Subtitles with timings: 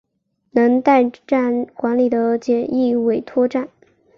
[0.53, 3.69] 能代站管理的简易委托站。